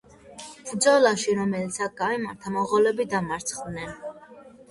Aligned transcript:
ბრძოლაში, 0.69 1.33
რომელიც 1.39 1.77
აქ 1.89 1.93
გაიმართა, 2.01 2.53
მონღოლები 2.55 3.07
დამარცხდნენ. 3.13 3.95